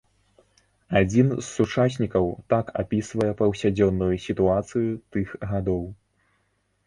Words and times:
Адзін 0.99 1.27
з 1.31 1.43
сучаснікаў 1.55 2.25
так 2.53 2.71
апісвае 2.83 3.29
паўсядзённую 3.41 4.09
сітуацыю 4.25 4.91
тых 5.17 5.27
гадоў. 5.53 5.83